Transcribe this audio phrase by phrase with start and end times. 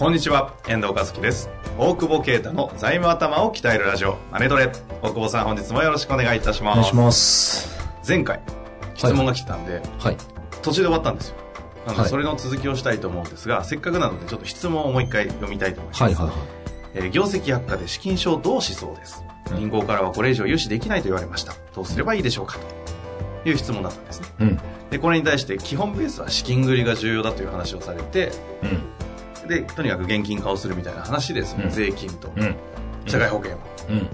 [0.00, 1.50] こんにちは、遠藤和樹です。
[1.76, 4.72] 大久保啓太の財務頭を鍛えるラジオ、マネトレ。
[5.02, 6.78] 大久保さん、本日もよろしくお願いいたします。
[6.78, 7.78] お願いします。
[8.08, 8.40] 前回、
[8.94, 10.16] 質問が来てたんで、はい。
[10.62, 11.36] 途中で終わったんですよ。
[11.84, 16.02] なので、はいそれの続きをしたいと思うんですが、せっかくなので、ちょっと質問をもう一回読みたいと思います。
[16.02, 16.36] はいはいはい。
[16.94, 19.22] えー業績悪化で資金証どうしそうです。
[19.58, 21.52] 銀行からはこれ以上融資できないと言われました。
[21.74, 22.56] どうすればいいでしょうか
[23.42, 24.28] という質問だったんですね。
[24.40, 24.60] うん。
[24.88, 28.32] で、これに対して、基本ベースは資金繰りが重要だという話をされて、
[28.62, 28.82] うん。
[29.50, 32.54] で、とにかく現金化をするみたいな話です、うん税金とうん。
[33.06, 33.58] 社会保険を、
[33.90, 34.08] うん。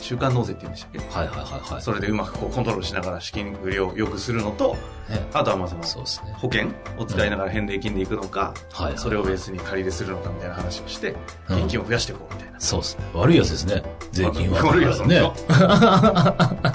[0.00, 0.98] 中間納税って言うんでしたっけ？
[1.18, 1.82] はいはいはいはい。
[1.82, 4.76] それでうまくこうコントロールしながら資金繰りを良くするのと、
[5.08, 5.24] ね。
[5.32, 6.32] あとはまあそのそうですね。
[6.36, 11.14] 保険を使いながら返礼金でいくのか、はいはいそれをベースに借り入れするのかみたいな話をして、
[11.48, 12.60] うん現金を増やしていこうみたいな。
[12.60, 13.04] そうですね。
[13.14, 13.82] 悪いやつですね。
[14.12, 14.62] 税金は。
[14.66, 15.32] 悪いやつねね。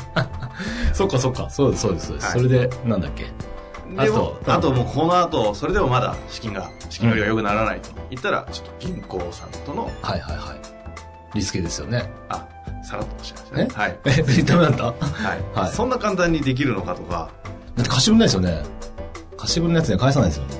[0.94, 1.50] そっかそっか。
[1.50, 2.26] そうですそうですそうです。
[2.28, 3.26] はいそれで、なんだっけ？
[3.98, 10.60] あとあともうこの後、それでもまだ資金が、資金繰りが良くならないと言ったら、ちょっと銀行さんとの、はいはいはい。
[11.36, 12.10] リスケですよね。
[12.30, 12.48] あ、
[12.84, 13.68] さらっとおっしゃいましたね。
[13.74, 14.00] はい。
[14.06, 14.78] え、ダメだった？
[14.78, 15.42] だはい。
[15.60, 17.30] はいそんな簡単にできるのかとか、
[17.80, 18.64] って貸し分ないですよね。
[19.38, 20.56] 貸し分のやつね、返さないですよね。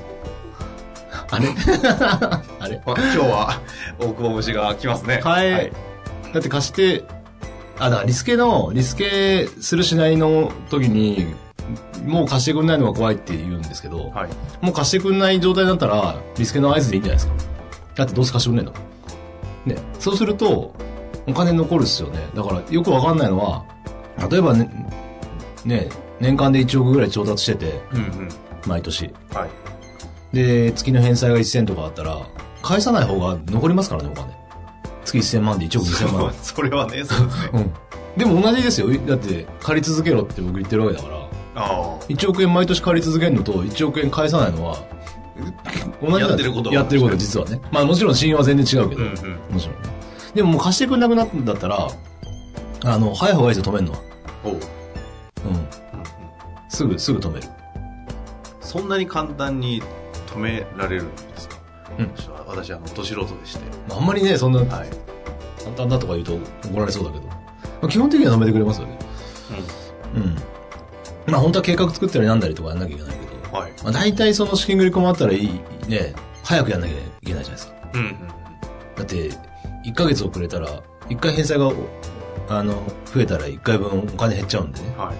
[1.30, 1.48] あれ？
[2.60, 2.82] あれ？
[2.84, 3.60] まあ今日は
[3.98, 5.20] 大久保虫が来ますね。
[5.22, 5.72] はい。
[6.32, 7.04] だって貸して、
[7.78, 11.34] あ、だからリスケの、リスケするしないの時に、
[12.04, 14.30] もう貸してくんないのが怖いって言うんですけど、はい。
[14.60, 17.52] もう貸してくんない状態だったら、リスケの合図でいいんじゃないですか。
[17.94, 18.72] だってどうせ貸してくんね
[19.66, 19.82] えんだ。
[19.82, 19.88] ね。
[19.98, 20.74] そうすると、
[21.26, 22.18] お金残るっすよね。
[22.34, 23.64] だからよくわかんないのは、
[24.30, 24.70] 例えばね、
[25.64, 25.88] ね、
[26.20, 28.28] 年間で1億ぐらい調達してて、うんうん。
[28.66, 29.12] 毎年。
[29.32, 30.36] はい。
[30.36, 32.26] で、月の返済が1000とかあったら、
[32.62, 34.32] 返さない方が残りますからね、お金。
[35.04, 36.32] 月1000万で1億2000万。
[36.42, 37.50] それはね、そうですね。
[37.52, 37.72] うん。
[38.16, 38.88] でも同じですよ。
[39.06, 41.21] だって、借り続けろって僕言ってるわけだから、
[41.54, 44.78] あ1億円毎年借り続けるのと1億円返さないのは、
[46.02, 47.60] 同じやってることはやってること実はね。
[47.70, 48.98] まあもちろん信用は全然違うけあ。
[48.98, 49.54] ど、うんうん。
[49.54, 49.90] もちろんね。
[50.34, 51.88] でももう貸してくれなくなったんだったら、
[52.84, 53.98] あの、早い方がいいですよ、止めるのは。
[54.44, 54.52] おう。
[54.52, 54.56] うん。
[54.56, 55.66] うんうん
[56.68, 57.46] すぐ、すぐ止める。
[58.62, 59.82] そんなに簡単に
[60.34, 61.56] 止められるんですか？
[61.98, 62.10] うん
[62.46, 63.60] 私、あの、ど素人でして。
[63.90, 64.88] あんまりね、そんなはい。
[65.62, 66.32] 簡単だとか言うと
[66.68, 67.34] 怒られそうだけど、ま
[67.82, 68.98] あ、基本的には止めてくれますよね。
[70.16, 70.36] うん。
[71.26, 73.72] まあ本当は計画作ったりなんだりとかやんなきゃいけないけど、はい。
[73.82, 75.50] まあ大体その資金繰り困ったらいい、
[75.88, 76.96] ね、早くやんなきゃい
[77.26, 77.74] けないじゃないですか。
[77.94, 78.16] うんうん。
[78.96, 79.30] だって、
[79.84, 80.68] 1ヶ月遅れたら、
[81.08, 81.72] 1回返済が、
[82.48, 82.74] あの、
[83.12, 84.94] 増えたら1回分お金減っちゃうんでね。
[84.96, 85.16] はい。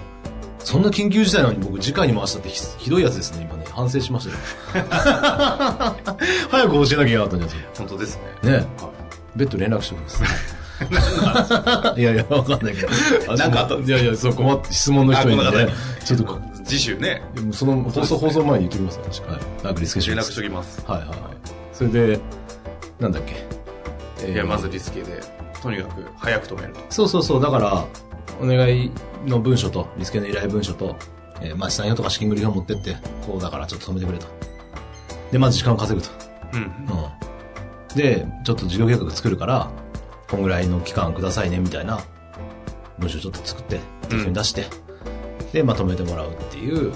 [0.59, 3.65] そんな緊急事態なのに僕、次回に回したってひひどいやつですね、今ね。
[3.69, 4.29] 反省しまし
[4.73, 4.85] たよ。
[6.49, 8.21] 早く教えなきゃいけなかったんじゃないです本当ですね。
[8.41, 8.47] か。
[8.47, 8.55] ね。
[8.57, 8.93] は
[9.35, 10.62] ベッド連絡しておきます。
[11.97, 12.87] いやいや、わかんないけど。
[13.35, 15.43] なんかあったいやいや、そう、困って、質問の人にね
[16.03, 16.39] ちょっと。
[16.65, 17.21] 次週ね、
[17.51, 19.63] その放送、放送前に言っておきます私はい。
[19.65, 20.81] なんかリスケし連絡しときます。
[20.87, 21.17] はいはいはい。
[21.73, 22.19] それで、
[22.99, 23.35] なんだっけ？
[24.25, 25.21] えーいや、まずリスケで、
[25.61, 26.79] とにかく早く止めると。
[26.89, 27.85] そうそうそう、だから、
[28.41, 28.91] お願い
[29.27, 30.95] の文書と、リスケの依頼文書と、
[31.41, 34.27] えー、まあ、資産用とか資金繰り表持ってって、こうだからちょっと止めてくれと。
[35.31, 36.09] で、まず時間を稼ぐと。
[36.53, 36.61] うん。
[36.61, 37.97] うん。
[37.97, 39.69] で、ちょっと事業計画作るから、
[40.33, 41.99] こんぐらいの期間くださいね、みたいな
[42.97, 43.79] 文書ちょっと作って、
[44.09, 44.65] 適当に出して、
[45.51, 46.91] で、まとめてもらうっていう。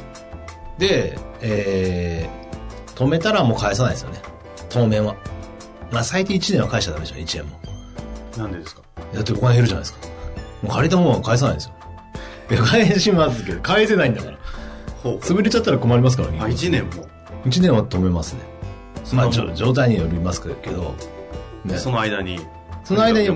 [0.79, 4.23] で、えー、止めたらもう返さないですよね。
[4.69, 5.15] 当面は。
[5.91, 7.59] まあ、最低1年は返しちゃダメでしょ、1円も。
[8.39, 8.81] なんでですか？
[9.13, 9.99] だってお金減るじゃないですか。
[10.63, 11.73] もう借りたものは返さないですよ。
[12.49, 14.37] いや、返しますけど、返せないんだから。
[15.03, 15.17] ほう。
[15.19, 16.39] 潰れちゃったら困りますからね。
[16.41, 17.07] あ、1年も
[17.45, 18.39] ？1年は止めますね。
[19.13, 20.95] まあ、状態によりますけど、
[21.65, 21.77] ね。
[21.77, 22.39] その間に？
[22.87, 23.29] その間に。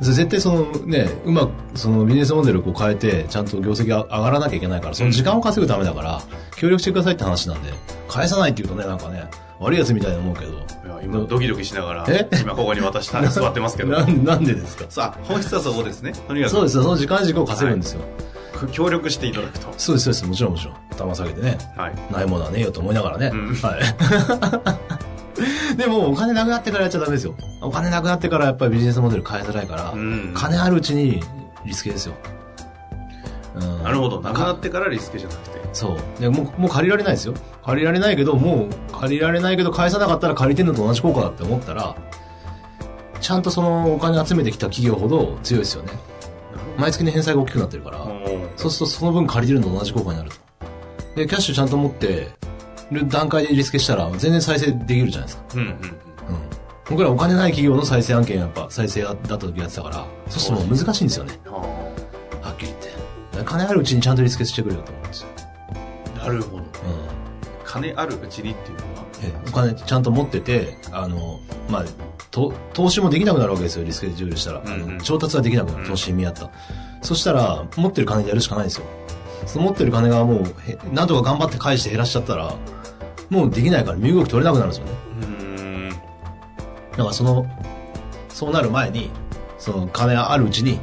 [0.00, 6.20] 絶対そのね、うまくそのビジネスモデルをこう変えて、ちゃんと業績が上がらなきゃいけないから、その時間を稼ぐためだから、
[6.56, 7.70] 協力してくださいって話なんで、
[8.08, 9.24] 返さないって言うとね、なんかね、
[9.60, 13.90] 悪いやつみたいに思うけど、いや今ドキドキしながらえ、今ここに私座ってますけど。
[13.96, 14.84] なんなんでですか？
[14.88, 16.12] さあ、本質はそこですね。
[16.26, 18.00] とにかく、そうですよ、その時間軸を稼ぐんですよ。
[18.72, 19.68] 協力していただくと。
[19.78, 20.74] そうです、そうです、もちろんもちろん。
[20.92, 21.94] 頭下げてね、はい。
[22.12, 23.30] ないものはねえよと思いながらね。
[23.32, 23.80] うんはい。
[25.76, 27.34] でも、お金なくなってからやっちゃダメですよ。
[27.60, 31.22] お金なくなってからやっぱりビジネスモデル変えづらいから、うん金あるうちに
[31.64, 32.14] リスケですよ。
[33.56, 34.20] うんなるほど。
[34.20, 35.60] なくなってからリスケじゃなくて。
[35.72, 36.20] そう。
[36.20, 37.34] でもう、もう借りられないですよ。
[37.64, 41.96] 借りられないけど、もう借りられないけど返さなかったら借りてんのと同じ効果だって思ったら、
[43.20, 45.92] ちゃんとそのお金集めてきた企業ほど強いですよね。
[46.76, 47.98] 毎月の返済が大きくなってるから、
[48.56, 50.36] そうするとその分借りてるのと同じ効果になると。
[51.16, 52.28] で、キャッシュちゃんと持って
[52.90, 55.44] る段階でリスケしたら全然再生できるじゃないですか。
[55.54, 55.66] うんうん。
[55.68, 55.78] うん。
[56.88, 61.38] 僕らお金ない企業の再生案件やっぱ再生だった時やってたから、そうするともう難しいんですよね。
[61.46, 61.58] は
[62.42, 63.44] はっきり言って。
[63.44, 65.28] 金あるうちにちゃんとリスケしてくれよと思うんですよ。
[66.16, 66.58] あなるほど。
[66.58, 66.64] うん。
[67.64, 71.84] 金あるうちにっていうのは、えお金ちゃんと持ってて、あの、まあ、
[72.30, 74.58] と投資もできなくなるわけですよ、リスケジュールしたら。
[74.58, 76.50] あうんうんの調達はできなくなる、投資に見合った。
[77.02, 78.84] そしたら、持ってる金でやるしかないんですよ。
[79.46, 82.54] その持ってる金がもう、へなんとか頑張って返して減らしちゃったら、
[83.30, 84.92] もうできないから身動き取れなくなるんですよね。
[85.20, 85.90] うーん。
[85.90, 85.96] だ
[86.98, 87.46] からその、
[88.28, 89.10] そうなる前に、
[89.58, 90.78] その金あるうちに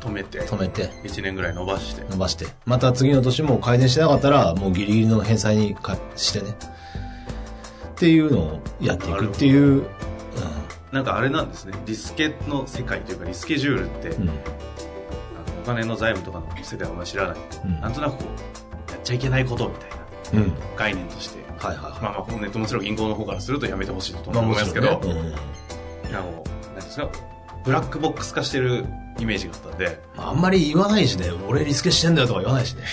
[0.00, 2.04] 止めて、止めて、1年ぐらい伸ばして。
[2.10, 6.56] 伸ばして、また次の年も改善してなかったら、もうギリギリの返済にかしてね。
[7.90, 9.84] っていうのをやっていくっていう、
[10.90, 11.74] なんかあれなんですね。
[11.86, 14.30] リスケの世界というか、リスケジュールって、うん。
[15.60, 15.68] うん。
[15.68, 18.24] あのお金の財務とかの世界はあんまり知らないと、うんなんとなくこ
[18.88, 19.96] う、やっちゃいけないことみたいな
[20.32, 20.52] うん。
[20.76, 22.02] 概念として、はいはいはい。
[22.02, 25.36] まあまあ、ネットもちろん銀行の方からするとやめてほしいとまあ思いますけど、もちろんね
[26.08, 27.08] いやもう、なんですか、
[27.64, 28.84] ブラックボックス化してる
[29.18, 32.84] イメージがあったんで、うんあんまり言わないしね、俺リスケしてんだよとか言わないしね。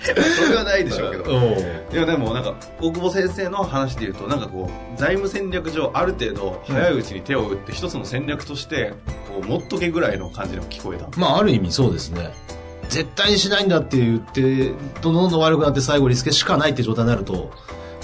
[0.00, 1.24] それはないでしょうけど。
[1.36, 1.56] お
[1.92, 8.94] いやでもなんか大久保先生の話で言うとなんかこう財務戦略上ある程度早いうちに手を打って一つの戦略として
[9.28, 12.32] こう持っとけぐらいの感じでも聞こえたまあある意味そうですね。
[12.90, 17.52] 絶対にしないんだって言って、どんどん悪くなって最後リスケしかないって状態になると、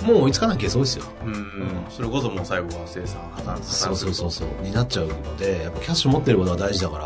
[0.05, 1.05] もう追いつかなきゃそうですよ。
[1.25, 4.65] うんそれこそもう最後は生産破綻破綻そうそうそううそう。
[4.65, 6.99] になっちゃうので、やっぱキャッシュ持ってることが大事だか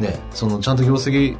[0.00, 1.36] ら、ね、そのちゃんと業績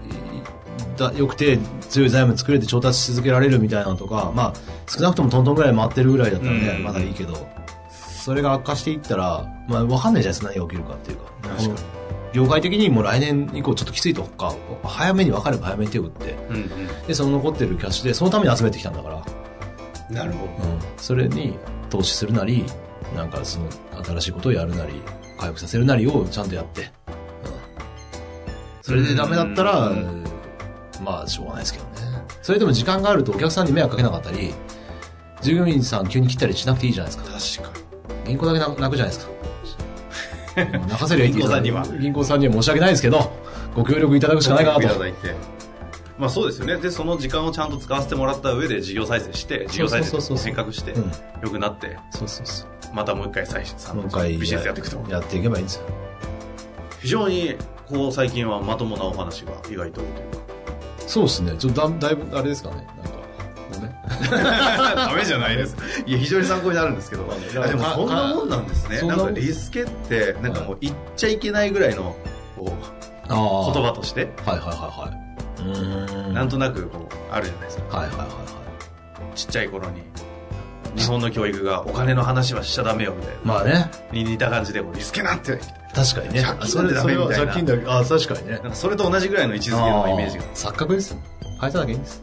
[0.98, 1.58] だ良くて
[1.88, 4.54] 強い財務作れて調達し続けられるみたいなのとか、まあ
[4.88, 6.84] 少なくともトントンぐらい回ってるぐらいだったらね、うん。
[6.84, 7.48] まだいいけど、
[7.90, 10.94] それが悪化していったら、まあわかんないじゃないですか、何が起きるか。
[10.94, 11.24] っていうか。
[11.42, 14.54] 確かに業界的にもう来年以降ちょっときついとか、
[14.84, 19.16] 早めに分かれば早めに手を打って、うんうで、その残ってるキャッシュで、そのために集めてきたんだから、
[20.10, 20.68] んなるほど。
[20.68, 21.56] うん、それに
[21.88, 22.66] 投資するなり、
[23.14, 23.70] なんかその
[24.04, 25.00] 新しいことをやるなり、
[25.38, 26.88] 回復させるなりをちゃんとやって、うん、
[28.82, 30.25] それでダメだったら、うん
[31.02, 31.90] まあしょうがないですけどね。
[32.42, 34.54] それでも時間があるとお客さんに迷惑かけなかったり、
[35.42, 37.62] 従業員さん急に切ったりしなくていいじゃないですか。
[37.64, 37.80] 確か
[38.26, 39.32] 銀行だけな泣くじゃないですか。
[39.32, 39.36] うん
[40.56, 43.30] 泣かせりゃいい銀行さんには銀行さんには申し訳ないですけど、
[43.74, 45.04] ご協力いただくしかないかなと。
[46.18, 51.12] まあそうですよねでその時間をちゃんと使わせてもらった上で事業再生して事業再生変革してうん
[51.42, 52.68] 良くなってそうそうそう。
[52.94, 55.82] またもう一回再あのもう一回ビジネスやっていくとやっていけばいいんですよ。
[57.00, 57.56] 非常に
[57.86, 60.54] こう最近はまともなお話が意外と多いというか
[61.06, 61.52] そうですね。
[61.58, 62.86] ちょっとだだいぶ、あれですかね。
[63.02, 63.26] なんか。
[64.96, 65.76] ダメじゃないです。
[66.06, 67.30] いや、非常に参考になるんですけど。
[67.62, 69.02] あでもそんなもんなんですね。
[69.02, 72.16] なもんかリスケって、なんかもう言っちゃいけないぐらいの、
[72.56, 72.70] こう、
[73.28, 76.32] あ言葉として、はいはいはいはい。
[76.32, 77.98] なんとなくこう、あるじゃないですか。
[77.98, 78.34] はいはいはいは
[79.34, 80.02] ちっちゃい頃に。
[80.96, 83.38] 日本の教育がお金の話はしちゃダメよみたいい。
[83.44, 83.72] まあね。
[83.72, 83.90] な。
[84.12, 85.60] に似た感じで、リスケなんて、
[85.96, 86.42] 確かにね。
[86.42, 88.62] 借金なんてダメみたいなそれは借金だけ、あ確かにねなん。
[88.70, 90.44] かそれと同じぐらいの位置づけのイメージが。
[90.54, 91.18] 錯覚ですよ。
[91.60, 92.22] 変えただけいいんです。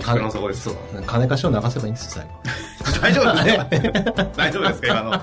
[0.00, 0.74] 服の底ですそう。
[1.06, 2.24] 金貸しを流せばいいんですよ、
[3.00, 4.02] 大丈夫ですね。
[4.36, 5.22] 大丈夫ですか今の。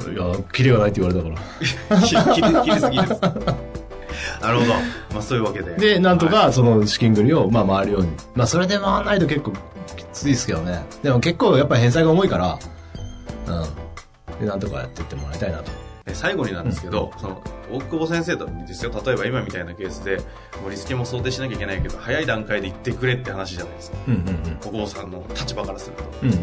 [0.00, 0.30] 最後。
[0.30, 1.34] いや、キレがないって言われたか
[1.90, 2.00] ら。
[2.06, 2.22] 切り
[2.62, 3.20] 切りすぎです。
[4.40, 4.72] なるほど。
[5.12, 5.74] まあそういうわけで。
[5.74, 8.08] で、なんとはいか、その資金繰りを、まあ回るように。
[8.34, 9.52] まあそれで回らないと結構
[9.96, 10.82] きついですけどね。
[11.02, 12.58] でも結構やっぱり返済が重いから、
[13.46, 13.66] うん。
[14.40, 15.70] で、なんとかやっていってもらいたいなと。
[16.06, 20.18] え最後になんですけど、その大久保先生とですよ例えば今みたいなケースで
[20.60, 24.22] もうリスケも想定しなきゃいけないけど早い段階で言ってくれって話じゃないですかうんうん
[24.60, 26.30] 大久保さんの立場からするとうん。
[26.32, 26.36] うん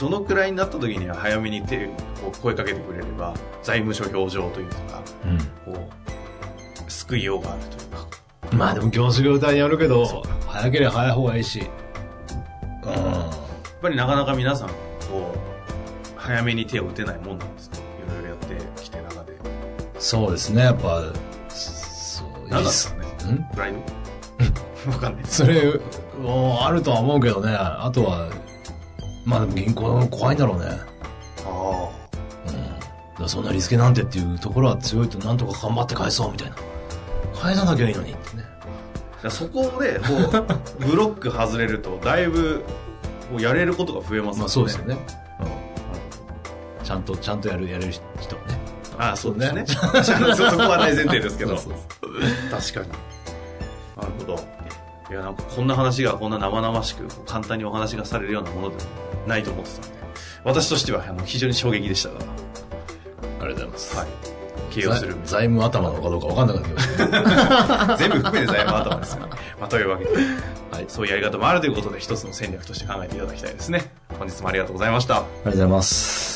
[0.00, 3.32] どどのくらいになった時には早めに手こう声かけてくれれば
[3.62, 5.02] 財務諸表情というか
[5.64, 5.88] こ
[6.86, 8.06] う救いようがあるというか
[8.52, 8.58] うん。
[8.58, 11.60] まあでも業種業態によるけど早ければ早い方がいいし。
[11.60, 14.74] うやっぱりなかなか皆さんこ
[15.34, 15.55] う
[16.26, 17.76] 早めに手を打てないもんなんですか？
[17.76, 17.80] い
[18.14, 19.36] ろいろやってきて中でん。
[19.98, 21.02] そうですね、やっぱ、
[21.48, 23.44] そう、何なんですかねん？
[23.54, 25.80] プライド わかんないそれ、
[26.20, 27.52] もうあるとは思うけどね。
[27.54, 28.28] あとは、
[29.24, 30.66] まあでも銀行怖いんだろうね。
[31.44, 31.88] あ
[33.20, 33.28] うん。
[33.28, 36.56] そんなリスケなんてっていうところは強いとなんとか頑張って返そうみたいな。
[37.34, 38.44] 返さなきゃいいのにってね。
[39.24, 40.04] あそこでこ
[40.78, 42.62] うブロック外れるとだいぶ
[43.30, 44.96] こうやれることが増えます まあそうですよね。
[46.86, 46.88] うん。
[46.88, 48.58] ちゃんと、ちゃんとやる、やれる人はね。
[48.98, 49.64] ああ、そうですね。
[49.66, 49.76] そ
[50.56, 51.56] こは大前提ですけど。
[51.56, 52.88] 確かに。
[53.96, 54.56] なるほど。
[55.10, 58.80] いや、なんかこんな話がこんな生々しく簡単にお話がされるようなものでも
[59.26, 59.96] ないと思ってたんで、
[60.44, 62.28] 私としてはあの非常に衝撃でしたが、あり
[63.38, 63.96] がとうございます。
[63.96, 64.06] はい。
[64.70, 65.14] 形容する。
[65.24, 67.96] 財財務頭なのかどうか分かんなくなってきました。
[67.96, 69.32] 全部含めて財務頭ですよね。
[69.60, 70.10] まあ、というわけで、
[70.72, 70.84] はい。
[70.88, 73.90] そういうやり方もあるということで、一つの戦略として考えていただきたいですね。
[74.18, 75.16] 本日もありがとうございました。
[75.16, 76.35] ありがとうございます。